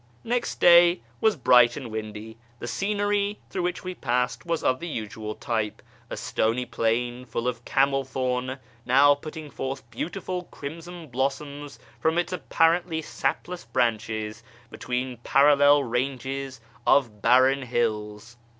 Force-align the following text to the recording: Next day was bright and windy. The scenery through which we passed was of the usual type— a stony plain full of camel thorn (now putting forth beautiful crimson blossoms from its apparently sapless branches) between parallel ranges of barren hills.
Next 0.23 0.55
day 0.59 1.01
was 1.19 1.35
bright 1.35 1.77
and 1.77 1.91
windy. 1.91 2.35
The 2.57 2.65
scenery 2.67 3.37
through 3.51 3.61
which 3.61 3.83
we 3.83 3.93
passed 3.93 4.47
was 4.47 4.63
of 4.63 4.79
the 4.79 4.87
usual 4.87 5.35
type— 5.35 5.83
a 6.09 6.17
stony 6.17 6.65
plain 6.65 7.23
full 7.23 7.47
of 7.47 7.63
camel 7.65 8.03
thorn 8.03 8.57
(now 8.83 9.13
putting 9.13 9.51
forth 9.51 9.87
beautiful 9.91 10.45
crimson 10.45 11.05
blossoms 11.09 11.77
from 11.99 12.17
its 12.17 12.33
apparently 12.33 13.03
sapless 13.03 13.63
branches) 13.65 14.41
between 14.71 15.17
parallel 15.17 15.83
ranges 15.83 16.61
of 16.87 17.21
barren 17.21 17.61
hills. 17.61 18.37